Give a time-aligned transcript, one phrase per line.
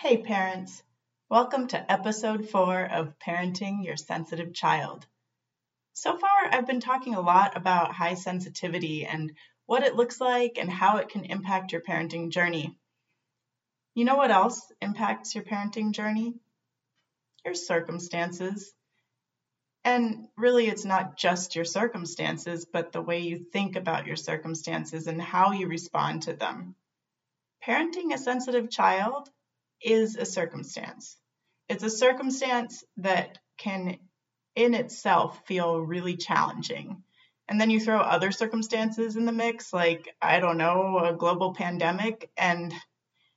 [0.00, 0.80] Hey, parents.
[1.28, 5.04] Welcome to episode four of Parenting Your Sensitive Child.
[5.94, 9.32] So far, I've been talking a lot about high sensitivity and
[9.66, 12.78] what it looks like and how it can impact your parenting journey.
[13.96, 16.34] You know what else impacts your parenting journey?
[17.44, 18.72] Your circumstances.
[19.84, 25.08] And really, it's not just your circumstances, but the way you think about your circumstances
[25.08, 26.76] and how you respond to them.
[27.66, 29.28] Parenting a sensitive child
[29.82, 31.16] is a circumstance.
[31.68, 33.98] It's a circumstance that can
[34.54, 37.02] in itself feel really challenging.
[37.48, 41.54] And then you throw other circumstances in the mix, like, I don't know, a global
[41.54, 42.74] pandemic, and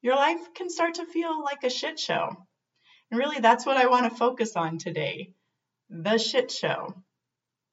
[0.00, 2.36] your life can start to feel like a shit show.
[3.10, 5.34] And really, that's what I want to focus on today
[5.88, 6.94] the shit show.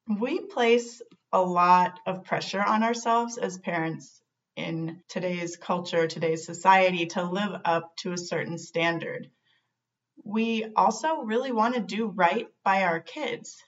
[0.08, 4.19] We place a lot of pressure on ourselves as parents
[4.60, 9.30] in today's culture, today's society, to live up to a certain standard.
[10.24, 13.64] We also really want to do right by our kids.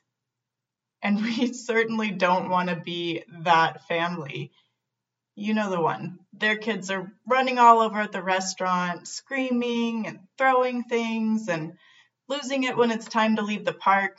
[1.02, 4.52] And we certainly don't want to be that family.
[5.36, 6.20] You know the one.
[6.34, 11.78] Their kids are running all over at the restaurant, screaming and throwing things and
[12.28, 14.18] losing it when it's time to leave the park.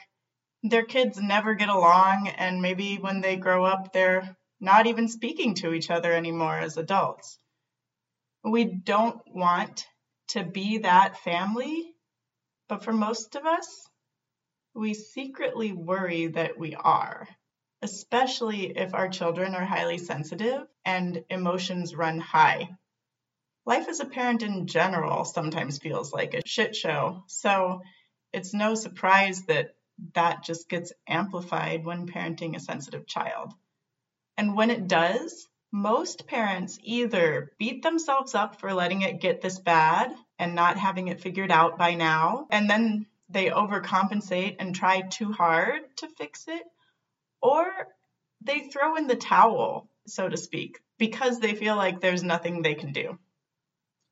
[0.63, 5.55] Their kids never get along, and maybe when they grow up, they're not even speaking
[5.55, 7.37] to each other anymore as adults.
[8.45, 9.85] We don't want
[10.29, 11.93] to be that family,
[12.69, 13.89] but for most of us,
[14.73, 17.27] we secretly worry that we are,
[17.83, 22.71] especially if our children are highly sensitive and emotions run high.
[23.67, 27.83] Life as a parent in general sometimes feels like a shit show, so
[28.33, 29.75] it's no surprise that
[30.15, 33.53] that just gets amplified when parenting a sensitive child.
[34.43, 39.61] And when it does, most parents either beat themselves up for letting it get this
[39.61, 45.03] bad and not having it figured out by now, and then they overcompensate and try
[45.03, 46.65] too hard to fix it,
[47.41, 47.71] or
[48.41, 52.75] they throw in the towel, so to speak, because they feel like there's nothing they
[52.75, 53.21] can do.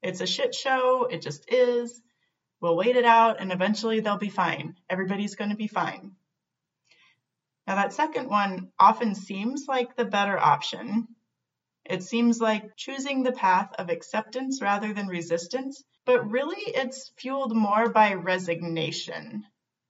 [0.00, 2.00] It's a shit show, it just is.
[2.60, 4.76] We'll wait it out and eventually they'll be fine.
[4.88, 6.14] Everybody's going to be fine.
[7.66, 11.06] Now, that second one often seems like the better option.
[11.84, 17.54] It seems like choosing the path of acceptance rather than resistance, but really it's fueled
[17.54, 19.44] more by resignation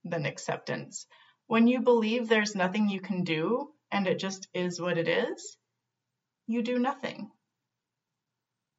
[0.04, 1.06] than acceptance.
[1.46, 5.56] When you believe there's nothing you can do and it just is what it is,
[6.46, 7.30] you do nothing.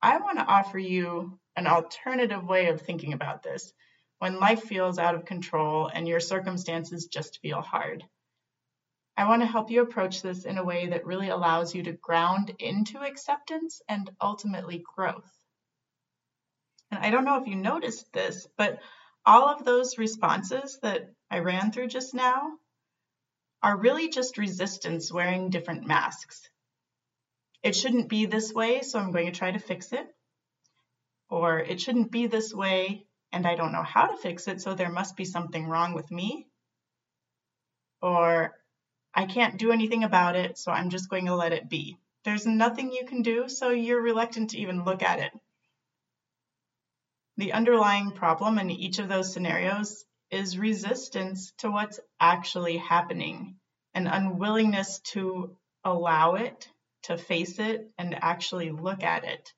[0.01, 3.73] I want to offer you an alternative way of thinking about this
[4.19, 8.03] when life feels out of control and your circumstances just feel hard.
[9.21, 11.91] I want to help you approach this in a way that really allows you to
[11.91, 15.31] ground into acceptance and ultimately growth.
[16.89, 18.79] And I don't know if you noticed this, but
[19.23, 22.53] all of those responses that I ran through just now
[23.61, 26.49] are really just resistance wearing different masks.
[27.61, 30.07] It shouldn't be this way, so I'm going to try to fix it.
[31.29, 34.73] Or it shouldn't be this way, and I don't know how to fix it, so
[34.73, 36.47] there must be something wrong with me.
[38.01, 38.55] Or
[39.13, 41.97] I can't do anything about it, so I'm just going to let it be.
[42.23, 45.31] There's nothing you can do, so you're reluctant to even look at it.
[47.37, 53.59] The underlying problem in each of those scenarios is resistance to what's actually happening,
[53.93, 56.69] an unwillingness to allow it,
[57.03, 59.53] to face it, and actually look at it.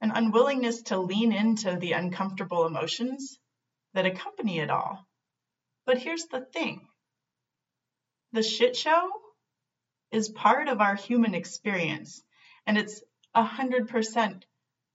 [0.00, 3.38] An unwillingness to lean into the uncomfortable emotions
[3.94, 5.06] that accompany it all.
[5.86, 6.86] But here's the thing
[8.34, 9.10] the shit show
[10.10, 12.20] is part of our human experience,
[12.66, 13.00] and it's
[13.36, 14.42] 100%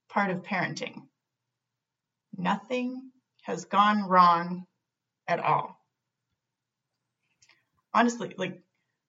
[0.10, 1.04] part of parenting.
[2.38, 3.12] Nothing
[3.44, 4.66] has gone wrong
[5.26, 5.78] at all.
[7.94, 8.62] Honestly, like,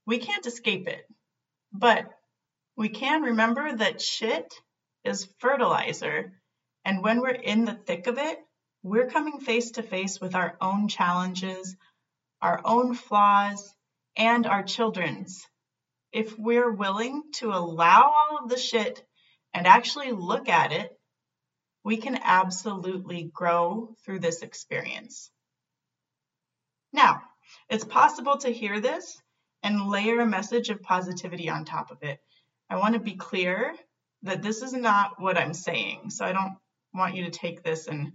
[0.07, 1.05] we can't escape it,
[1.73, 2.07] but
[2.77, 4.55] we can remember that shit
[5.05, 6.41] is fertilizer,
[6.85, 8.39] and when we're in the thick of it,
[8.85, 11.77] we're coming face to face with our own challenges,
[12.41, 13.75] our own flaws,
[14.17, 15.47] and our children's
[16.13, 19.05] if we're willing to allow all of the shit
[19.55, 20.91] and actually look at it,
[21.85, 25.31] we can absolutely grow through this experience.
[26.93, 27.23] Now,
[27.69, 29.21] it's possible to hear this
[29.63, 32.19] and layer a message of positivity on top of it.
[32.69, 33.75] I want to be clear
[34.23, 36.11] that this is not what I'm saying.
[36.11, 36.57] So I don't
[36.93, 38.13] want you to take this and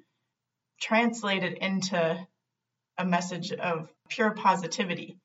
[0.80, 2.28] translate it into
[2.98, 5.18] a message of pure positivity.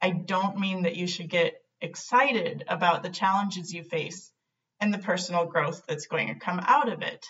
[0.00, 4.32] I don't mean that you should get excited about the challenges you face
[4.80, 7.24] and the personal growth that's going to come out of it.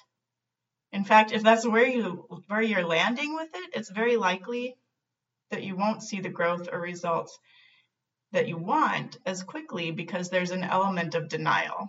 [0.93, 4.77] In fact, if that's where you where you're landing with it, it's very likely
[5.51, 7.39] that you won't see the growth or results
[8.33, 11.89] that you want as quickly because there's an element of denial.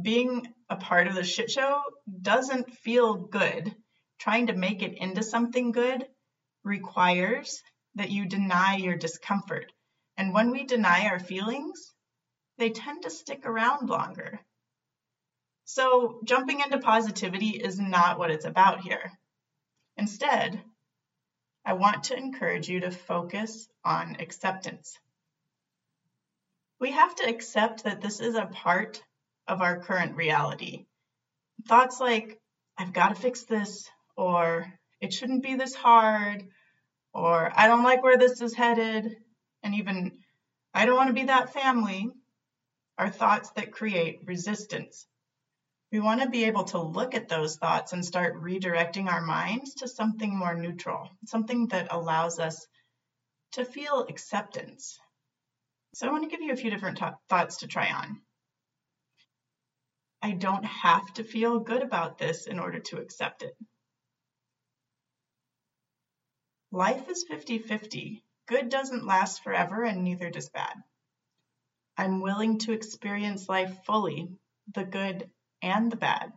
[0.00, 1.82] Being a part of the shit show
[2.22, 3.74] doesn't feel good.
[4.18, 6.06] Trying to make it into something good
[6.64, 7.62] requires
[8.00, 9.70] that you deny your discomfort.
[10.16, 11.92] And when we deny our feelings,
[12.56, 14.40] they tend to stick around longer.
[15.66, 19.12] So, jumping into positivity is not what it's about here.
[19.98, 20.62] Instead,
[21.62, 24.98] I want to encourage you to focus on acceptance.
[26.80, 29.02] We have to accept that this is a part
[29.46, 30.86] of our current reality.
[31.68, 32.40] Thoughts like,
[32.78, 36.48] I've got to fix this, or it shouldn't be this hard,
[37.12, 39.16] or I don't like where this is headed,
[39.62, 40.18] and even
[40.74, 42.10] I don't want to be that family
[42.98, 45.06] are thoughts that create resistance.
[45.92, 49.74] We want to be able to look at those thoughts and start redirecting our minds
[49.76, 52.66] to something more neutral, something that allows us
[53.52, 54.98] to feel acceptance.
[55.94, 58.20] So, I want to give you a few different t- thoughts to try on.
[60.22, 63.56] I don't have to feel good about this in order to accept it.
[66.72, 68.22] Life is 50 50.
[68.46, 70.74] Good doesn't last forever, and neither does bad.
[71.96, 74.28] I'm willing to experience life fully,
[74.72, 75.28] the good
[75.62, 76.32] and the bad.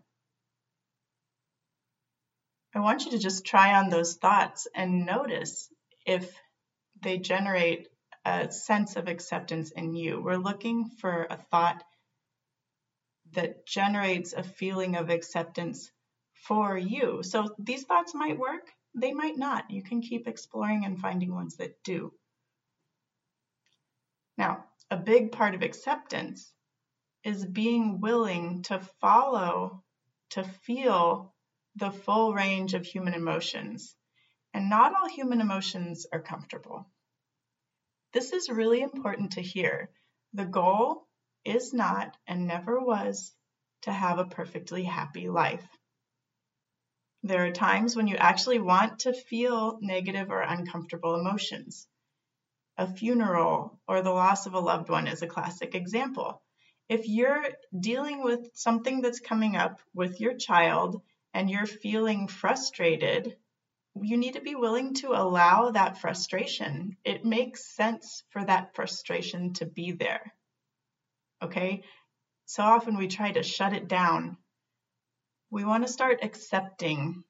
[2.75, 5.71] I want you to just try on those thoughts and notice
[6.06, 6.36] if
[7.01, 7.89] they generate
[8.25, 10.19] a sense of acceptance in you.
[10.19, 11.83] We're looking for a thought
[13.33, 15.91] that generates a feeling of acceptance
[16.33, 17.21] for you.
[17.21, 19.69] So these thoughts might work, they might not.
[19.71, 22.13] You can keep exploring and finding ones that do.
[24.37, 26.51] Now, a big part of acceptance
[27.23, 29.83] is being willing to follow,
[30.31, 31.33] to feel
[31.75, 33.95] the full range of human emotions.
[34.53, 36.87] And not all human emotions are comfortable.
[38.11, 39.89] This is really important to hear.
[40.33, 41.07] The goal
[41.43, 43.33] is not and never was
[43.81, 45.67] to have a perfectly happy life.
[47.25, 51.87] There are times when you actually want to feel negative or uncomfortable emotions.
[52.77, 56.41] A funeral or the loss of a loved one is a classic example.
[56.89, 57.47] If you're
[57.79, 61.01] dealing with something that's coming up with your child
[61.33, 63.37] and you're feeling frustrated,
[63.95, 66.97] you need to be willing to allow that frustration.
[67.05, 70.33] It makes sense for that frustration to be there.
[71.41, 71.83] Okay?
[72.47, 74.37] So often we try to shut it down
[75.53, 77.23] we want to start accepting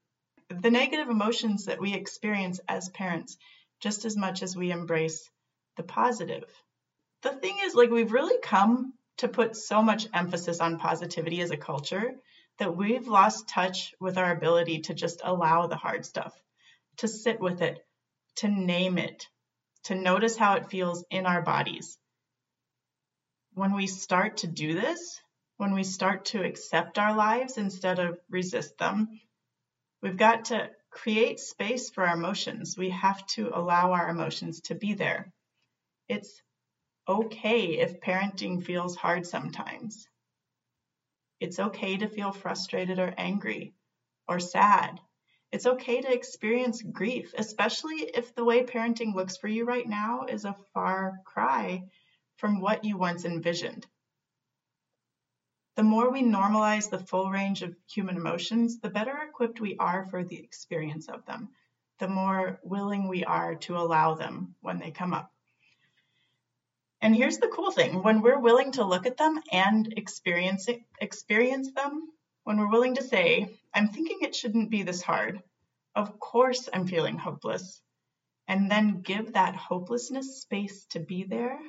[0.48, 3.36] the negative emotions that we experience as parents
[3.82, 5.30] just as much as we embrace
[5.76, 6.46] the positive.
[7.24, 11.52] The thing is, like, we've really come to put so much emphasis on positivity as
[11.52, 12.14] a culture
[12.60, 16.34] that we've lost touch with our ability to just allow the hard stuff,
[17.00, 17.78] to sit with it,
[18.38, 19.28] to name it,
[19.84, 21.98] to notice how it feels in our bodies.
[23.54, 25.20] When we start to do this,
[25.58, 29.20] when we start to accept our lives instead of resist them.
[30.02, 32.78] We've got to create space for our emotions.
[32.78, 35.32] We have to allow our emotions to be there.
[36.08, 36.42] It's
[37.08, 40.08] okay if parenting feels hard sometimes.
[41.40, 43.74] It's okay to feel frustrated or angry
[44.28, 45.00] or sad.
[45.52, 50.26] It's okay to experience grief, especially if the way parenting looks for you right now
[50.26, 51.84] is a far cry
[52.38, 53.86] from what you once envisioned.
[55.76, 60.06] The more we normalize the full range of human emotions, the better equipped we are
[60.06, 61.50] for the experience of them,
[61.98, 65.32] the more willing we are to allow them when they come up.
[67.02, 70.84] And here's the cool thing when we're willing to look at them and experience, it,
[71.02, 72.08] experience them,
[72.44, 75.42] when we're willing to say, I'm thinking it shouldn't be this hard,
[75.96, 77.82] of course I'm feeling hopeless,
[78.48, 81.60] and then give that hopelessness space to be there,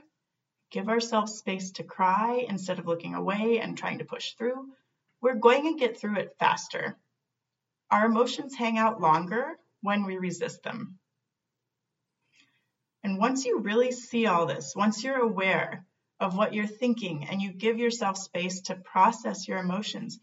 [0.71, 4.69] give ourselves space to cry instead of looking away and trying to push through,
[5.21, 6.97] we're going to get through it faster.
[7.91, 10.99] Our emotions hang out longer when we resist them.
[13.03, 15.87] And once you really see all this, once you're aware,
[16.21, 20.19] of what you're thinking and you give yourself space to process your emotions,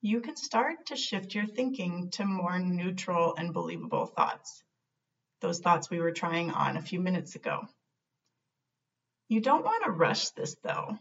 [0.00, 4.62] you can start to shift your thinking to more neutral and believable thoughts.
[5.40, 7.66] Those thoughts we were trying on a few minutes ago.
[9.28, 10.98] You don't want to rush this though.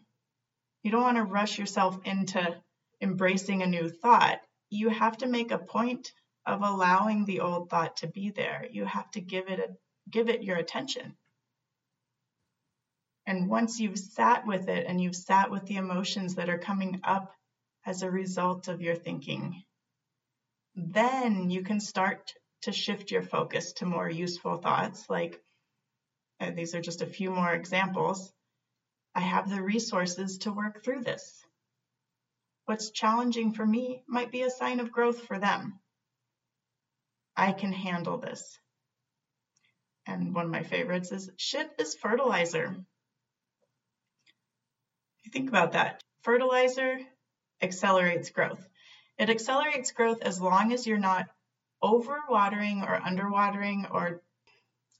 [0.84, 2.62] You don't want to rush yourself into
[3.02, 4.40] embracing a new thought.
[4.70, 6.12] You have to make a point
[6.46, 8.66] of allowing the old thought to be there.
[8.70, 9.70] You have to give it a,
[10.10, 11.16] give it your attention.
[13.26, 17.00] And once you've sat with it and you've sat with the emotions that are coming
[17.04, 17.34] up
[17.86, 19.64] as a result of your thinking,
[20.76, 25.42] then you can start to shift your focus to more useful thoughts like
[26.44, 28.34] Uh, these are just a few more examples.
[29.16, 31.42] I have the resources to work through this.
[32.66, 35.80] What's challenging for me might be a sign of growth for them.
[37.38, 38.60] I can handle this.
[40.06, 42.76] And one of my favorites is shit is fertilizer.
[45.24, 47.00] You think about that, fertilizer
[47.62, 48.68] accelerates growth.
[49.18, 51.28] It accelerates growth as long as you're not
[51.82, 54.22] overwatering or underwatering, or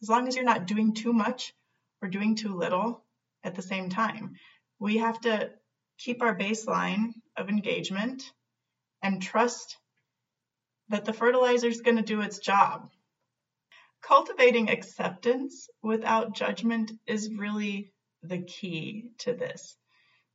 [0.04, 1.54] as long as you're not doing too much
[2.02, 3.06] or doing too little
[3.42, 4.36] at the same time.
[4.78, 5.50] We have to
[5.98, 8.22] keep our baseline of engagement
[9.02, 9.78] and trust
[10.90, 12.90] that the fertilizer is going to do its job.
[14.02, 17.94] Cultivating acceptance without judgment is really
[18.24, 19.78] the key to this.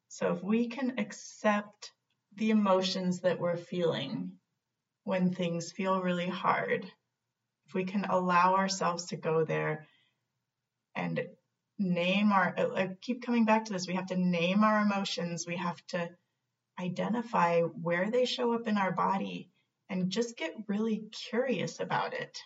[0.09, 1.93] So, if we can accept
[2.37, 4.33] the emotions that we're feeling
[5.05, 6.91] when things feel really hard,
[7.69, 9.87] if we can allow ourselves to go there
[10.95, 11.23] and
[11.79, 15.57] name our, I keep coming back to this, we have to name our emotions, we
[15.57, 16.09] have to
[16.81, 19.51] identify where they show up in our body
[19.91, 22.39] and just get really curious about it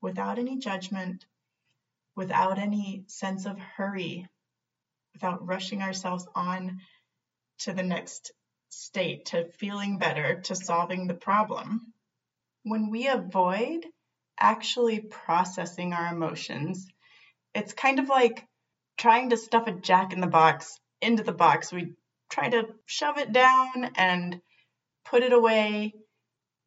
[0.00, 1.24] without any judgment,
[2.14, 4.28] without any sense of hurry,
[5.14, 6.80] without rushing ourselves on
[7.58, 8.32] to the next
[8.68, 11.92] state, to feeling better, to solving the problem.
[12.62, 13.84] When we avoid
[14.38, 16.86] actually processing our emotions,
[17.54, 18.46] it's kind of like
[18.96, 21.72] trying to stuff a jack in the box into the box.
[21.72, 21.92] We
[22.30, 24.40] try to shove it down and
[25.04, 25.94] put it away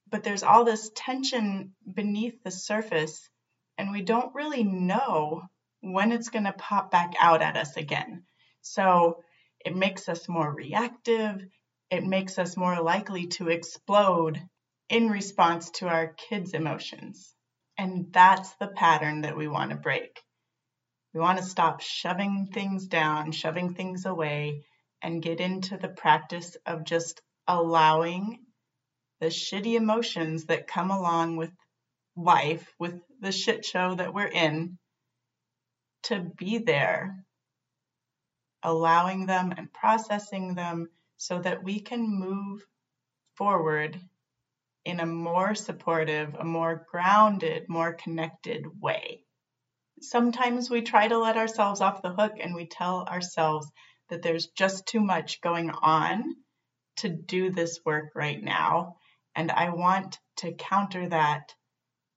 [0.09, 3.29] but there's all this tension beneath the surface,
[3.77, 5.43] and we don't really know
[5.81, 8.23] when it's going to pop back out at us again.
[8.61, 9.23] So
[9.65, 11.41] it makes us more reactive,
[11.89, 14.41] it makes us more likely to explode
[14.89, 17.35] in response to our kids' emotions.
[17.77, 20.21] And that's the pattern that we want to break.
[21.13, 24.63] We want to stop shoving things down, shoving things away,
[25.01, 28.39] and get into the practice of just allowing
[29.19, 31.51] the shitty emotions that come along with
[32.15, 34.77] life, with the shit show that we're in,
[36.03, 37.23] to be there,
[38.63, 42.65] allowing them and processing them so that we can move
[43.35, 43.99] forward
[44.87, 49.23] in a more supportive, a more grounded, more connected way.
[50.01, 53.69] Sometimes we try to let ourselves off the hook and we tell ourselves
[54.09, 56.35] that there's just too much going on
[56.97, 58.95] to do this work right now
[59.37, 61.53] and I want to counter that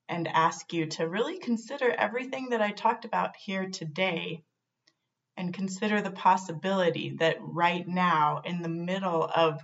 [0.08, 4.42] and ask you to really consider everything that I talked about here today
[5.36, 9.60] and consider the possibility that right now, in the middle of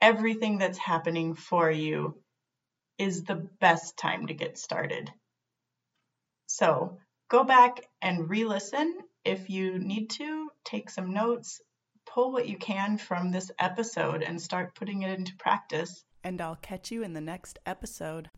[0.00, 2.16] everything that's happening for you,
[2.98, 5.10] is the best time to get started.
[6.46, 11.60] So go back and re listen if you need to, take some notes,
[12.06, 16.56] pull what you can from this episode and start putting it into practice and I'll
[16.56, 18.28] catch you in the next episode.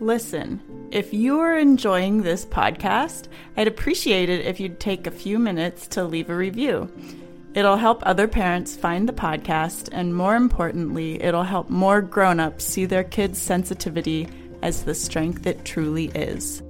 [0.00, 5.38] Listen, if you are enjoying this podcast, I'd appreciate it if you'd take a few
[5.38, 6.90] minutes to leave a review.
[7.54, 12.64] It'll help other parents find the podcast, and more importantly, it'll help more grown ups
[12.64, 14.28] see their kids' sensitivity
[14.60, 16.62] as the strength it truly is.